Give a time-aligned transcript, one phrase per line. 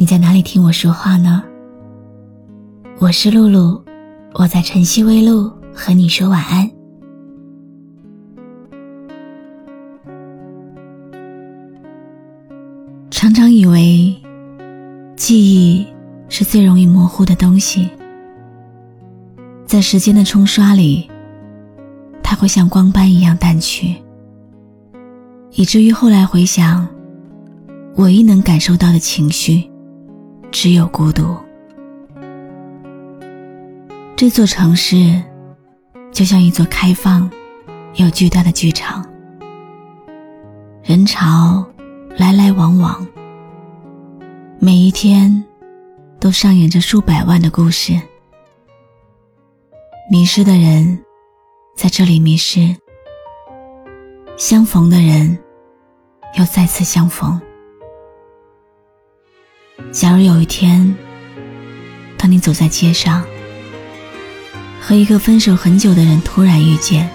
[0.00, 1.44] 你在哪里听我说话呢？
[3.00, 3.84] 我是露露，
[4.32, 6.70] 我在晨曦微露和你说晚安。
[13.10, 14.16] 常常以为
[15.16, 15.86] 记忆
[16.30, 17.90] 是最容易模糊的东西，
[19.66, 21.10] 在时间的冲刷里，
[22.22, 23.96] 它会像光斑一样淡去，
[25.50, 26.88] 以至于后来回想。
[27.96, 29.69] 唯一能感受到的情绪，
[30.50, 31.36] 只有孤独。
[34.16, 35.22] 这座城市，
[36.12, 37.30] 就像一座开放
[37.94, 39.04] 又巨大的剧场，
[40.82, 41.64] 人潮
[42.16, 43.06] 来来往往，
[44.58, 45.44] 每一天
[46.18, 47.98] 都上演着数百万的故事。
[50.10, 51.02] 迷失的人
[51.74, 52.76] 在这里迷失，
[54.36, 55.38] 相逢的人
[56.36, 57.40] 又再次相逢。
[59.92, 60.94] 假如有一天，
[62.16, 63.24] 当你走在街上，
[64.80, 67.10] 和一个分手很久的人突然遇见，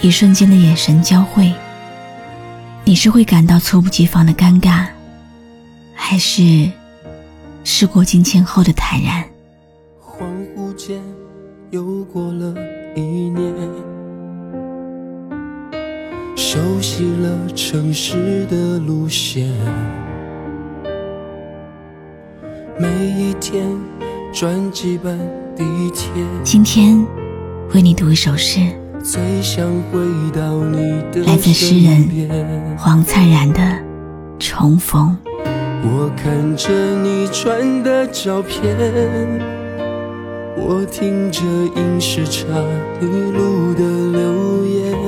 [0.00, 1.52] 一瞬间的眼神交汇，
[2.84, 4.86] 你是会感到猝不及防的尴尬，
[5.94, 6.70] 还是
[7.64, 9.22] 事过境迁后的坦然？
[10.00, 10.24] 恍
[10.56, 10.98] 惚间
[11.70, 12.54] 又过了
[12.96, 13.54] 一年，
[16.34, 19.52] 熟悉了城市的路线。
[22.78, 23.64] 每一天
[24.34, 25.18] 转几班
[25.56, 26.10] 地铁。
[26.44, 27.02] 今天
[27.72, 28.60] 为你读一首诗，
[29.02, 29.98] 最想回
[30.34, 33.60] 到你的来自诗人黄灿然的
[34.38, 35.16] 《重逢》。
[35.84, 36.70] 我看着
[37.00, 38.76] 你传的照片，
[40.58, 42.44] 我听着影视差
[43.00, 43.80] 你录的
[44.18, 44.98] 留言，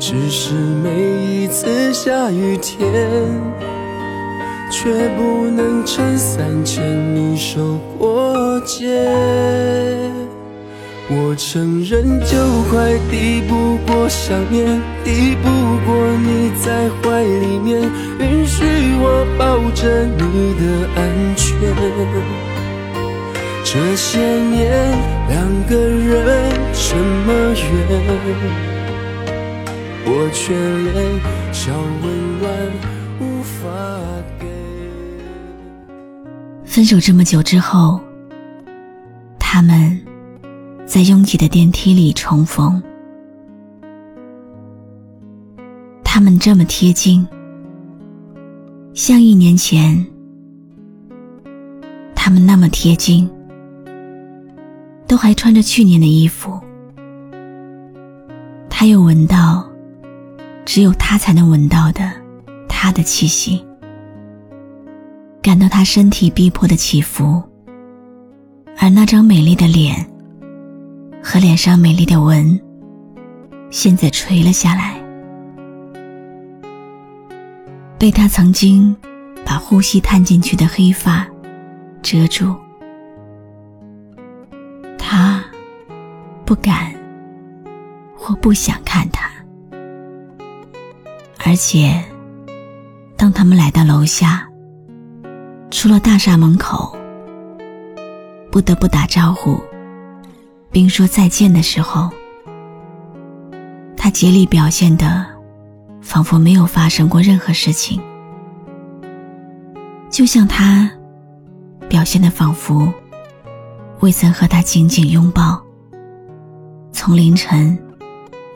[0.00, 2.84] 只是每一次下雨天。
[4.76, 6.82] 却不能撑伞牵
[7.14, 9.06] 你手过街。
[11.08, 12.36] 我承认，就
[12.68, 14.66] 快抵不过想念，
[15.04, 15.48] 抵不
[15.86, 17.80] 过你在怀里面，
[18.18, 18.64] 允许
[18.98, 20.64] 我抱着你的
[20.96, 21.00] 安
[21.36, 21.46] 全。
[23.62, 24.58] 这些年，
[25.28, 27.62] 两个人这么远，
[30.04, 30.94] 我却连
[31.52, 31.70] 小
[32.02, 32.04] 温
[32.42, 32.44] 暖。
[33.20, 33.62] 无法
[36.74, 38.00] 分手这么久之后，
[39.38, 39.96] 他们
[40.84, 42.82] 在拥挤的电梯里重逢。
[46.02, 47.24] 他们这么贴近，
[48.92, 50.04] 像一年前；
[52.12, 53.30] 他们那么贴近，
[55.06, 56.58] 都还穿着去年的衣服。
[58.68, 59.64] 他又闻到，
[60.64, 62.10] 只有他才能闻到的
[62.68, 63.64] 他的气息。
[65.44, 67.42] 感到他身体逼迫的起伏，
[68.78, 69.94] 而那张美丽的脸
[71.22, 72.58] 和脸上美丽的纹，
[73.68, 74.98] 现在垂了下来，
[77.98, 78.96] 被他曾经
[79.44, 81.28] 把呼吸探进去的黑发
[82.00, 82.56] 遮住。
[84.98, 85.44] 他
[86.46, 86.90] 不敢
[88.16, 89.30] 或不想看他，
[91.44, 92.02] 而且
[93.14, 94.48] 当他们来到楼下。
[95.74, 96.96] 出了大厦门口，
[98.48, 99.60] 不得不打招呼，
[100.70, 102.08] 并说再见的时候，
[103.96, 105.26] 他竭力表现的，
[106.00, 108.00] 仿佛没有发生过任何事情，
[110.08, 110.88] 就像他
[111.88, 112.90] 表现的仿佛
[113.98, 115.60] 未曾和他紧紧拥抱，
[116.92, 117.76] 从凌晨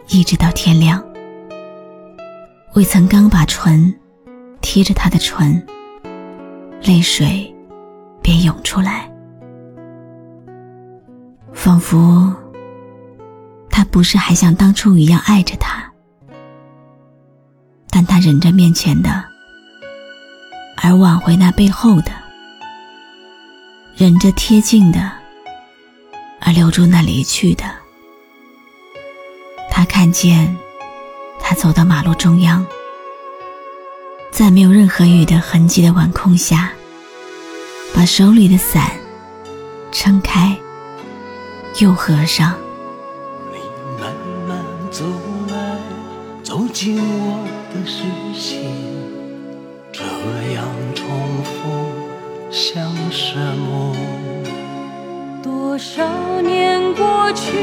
[0.07, 1.03] 一直到天亮，
[2.75, 3.93] 未曾刚把唇
[4.61, 5.61] 贴着他的唇。
[6.83, 7.55] 泪水
[8.23, 9.11] 便涌出来，
[11.53, 12.35] 仿佛
[13.69, 15.93] 他不是还像当初一样爱着他，
[17.91, 19.25] 但他忍着面前的，
[20.77, 22.13] 而挽回那背后的；
[23.97, 25.11] 忍着贴近的，
[26.41, 27.65] 而留住那离去的。
[29.71, 30.57] 他看见
[31.41, 32.65] 他走到马路中央，
[34.31, 36.71] 在没有任何雨的痕迹的晚空下，
[37.93, 38.93] 把手里的伞
[39.91, 40.57] 撑开
[41.81, 42.55] 又合上。
[43.53, 43.59] 你
[44.01, 44.13] 慢
[44.47, 45.05] 慢走
[45.51, 45.79] 来，
[46.45, 47.45] 走进我
[47.75, 48.63] 的视线，
[49.93, 50.05] 这
[50.55, 50.65] 样
[50.95, 51.09] 重
[51.43, 51.93] 复
[52.51, 53.97] 像什么？
[55.43, 57.57] 多少年过去，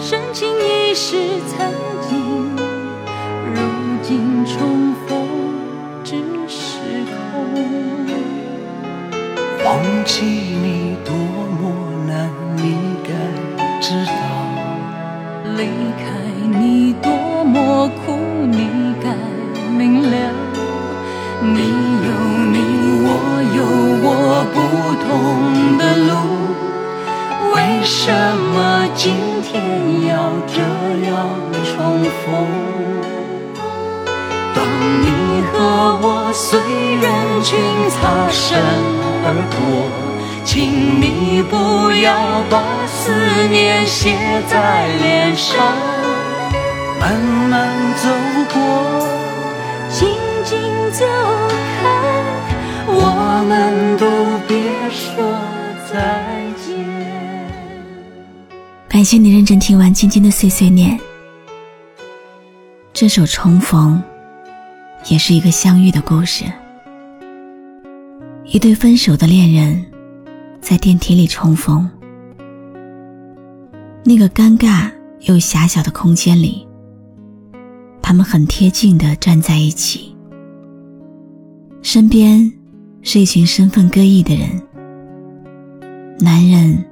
[0.00, 1.16] 深情已是
[1.48, 1.72] 曾
[2.08, 2.56] 经，
[3.54, 3.60] 如
[4.02, 4.94] 今重
[28.94, 30.12] 今天要
[30.46, 30.60] 这
[31.06, 31.12] 样
[31.64, 32.24] 重逢？
[34.54, 34.58] 当
[35.00, 35.04] 你
[35.52, 35.56] 和
[36.02, 37.04] 我随人
[37.42, 37.50] 群
[37.90, 38.40] 擦身
[39.24, 39.58] 而过。
[40.44, 41.54] 请你不
[42.02, 43.12] 要把思
[43.48, 44.10] 念写
[44.50, 45.56] 在脸上，
[47.00, 47.14] 慢
[47.48, 48.08] 慢走
[48.52, 48.58] 过，
[49.88, 50.08] 静
[50.44, 50.58] 静
[50.90, 51.06] 走
[51.80, 51.84] 开，
[59.02, 60.96] 感谢你认真听完今天的碎碎念。
[62.92, 64.00] 这首《重逢》
[65.12, 66.44] 也是一个相遇的故事，
[68.44, 69.84] 一对分手的恋人。
[70.60, 71.90] 在电梯里重逢，
[74.04, 74.88] 那个尴尬
[75.22, 76.64] 又狭小的空间里，
[78.00, 80.14] 他们很贴近的站在一起。
[81.82, 82.52] 身边
[83.02, 84.48] 是一群身份各异的人，
[86.20, 86.84] 男人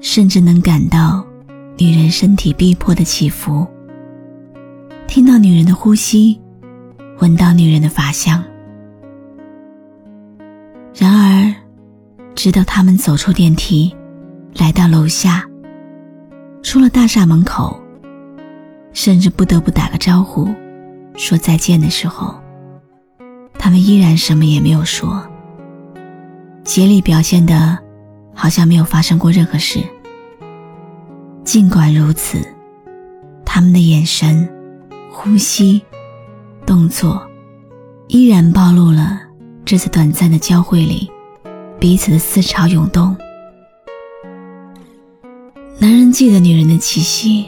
[0.00, 1.26] 甚至能感到
[1.78, 3.66] 女人身体逼迫的起伏，
[5.06, 6.40] 听到女人的呼吸，
[7.20, 8.42] 闻到女人的发香。
[10.94, 11.54] 然而。
[12.34, 13.92] 直到他们走出电梯，
[14.54, 15.44] 来到楼下，
[16.62, 17.76] 出了大厦门口，
[18.92, 20.48] 甚至不得不打个招呼，
[21.16, 22.32] 说再见的时候，
[23.58, 25.20] 他们依然什么也没有说，
[26.62, 27.76] 竭力表现的，
[28.32, 29.80] 好像没有发生过任何事。
[31.48, 32.46] 尽管如此，
[33.42, 34.46] 他们的眼神、
[35.10, 35.80] 呼吸、
[36.66, 37.26] 动作，
[38.08, 39.18] 依然暴露了
[39.64, 41.10] 这次短暂的交汇里。
[41.80, 43.16] 彼此的思潮涌动，
[45.78, 47.46] 男人记得女人的气息、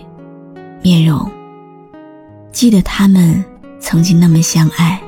[0.82, 1.30] 面容，
[2.52, 3.44] 记得他们
[3.80, 4.98] 曾经那么相爱，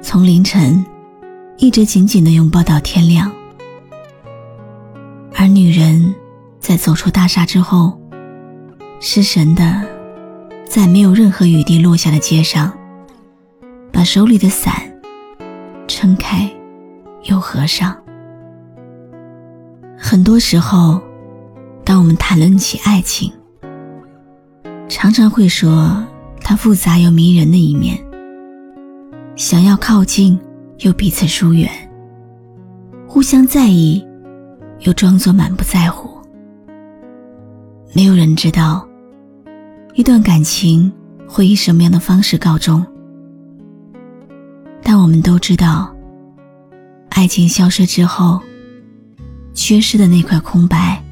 [0.00, 0.82] 从凌晨
[1.58, 3.30] 一直紧紧的拥抱到天亮。
[5.34, 6.14] 而女人
[6.58, 7.98] 在走出大厦之后，
[9.00, 9.82] 失神的
[10.68, 12.72] 在没有任何雨滴落下的街上，
[13.92, 14.74] 把手里的伞
[15.86, 16.50] 撑开。
[17.28, 17.96] 又合上。
[19.98, 21.00] 很多时候，
[21.84, 23.32] 当我们谈论起爱情，
[24.88, 26.06] 常常会说
[26.40, 27.98] 它复杂又迷人的一面。
[29.34, 30.38] 想要靠近，
[30.78, 31.68] 又彼此疏远；
[33.08, 34.06] 互相在意，
[34.82, 36.05] 又装作满不在乎。
[37.96, 38.86] 没有人知道，
[39.94, 40.92] 一段感情
[41.26, 42.84] 会以什么样的方式告终，
[44.82, 45.90] 但我们都知道。
[47.08, 48.38] 爱情消失之后，
[49.54, 51.02] 缺失的那块空白，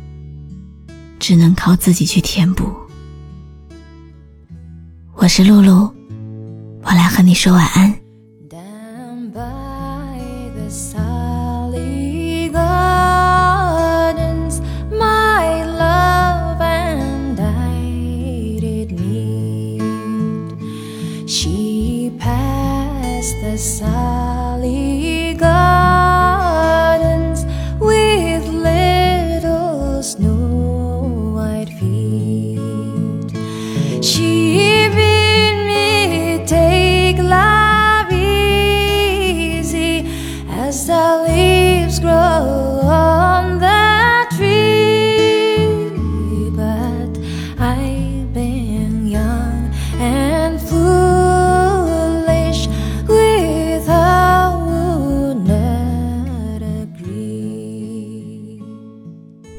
[1.18, 2.70] 只能靠自己去填补。
[5.14, 5.90] 我是露露，
[6.82, 7.94] 我来和你说晚安。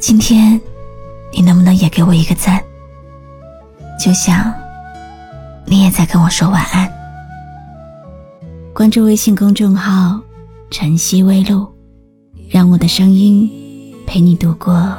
[0.07, 0.61] 今天，
[1.33, 2.63] 你能不能也给我一个赞？
[3.99, 4.53] 就像，
[5.65, 6.87] 你也在跟我说晚安。
[8.71, 10.21] 关注微信公众号
[10.69, 11.67] “晨曦微露”，
[12.51, 13.49] 让我的声音
[14.05, 14.95] 陪你度过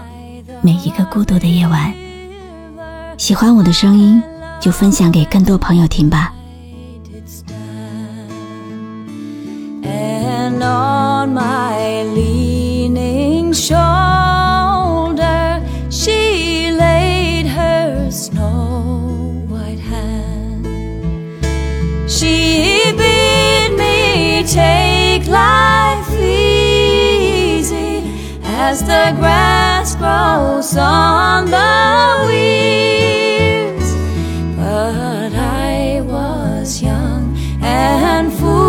[0.61, 1.95] 每一个孤独的夜晚。
[3.17, 4.21] 喜欢我的声音，
[4.61, 6.35] 就分享给更多朋友听吧。
[9.85, 12.36] And on my leave
[28.77, 33.89] as the grass grows on the weeds.
[34.55, 38.66] But I was young and foolish.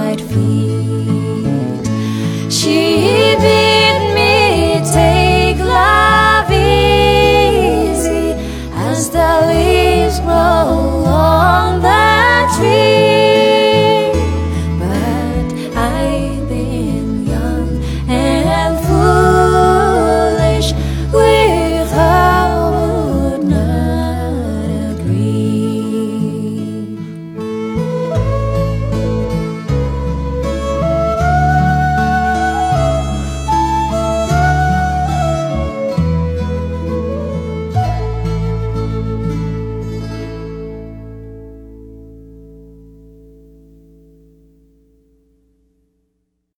[0.00, 1.90] white feet.
[2.50, 3.19] She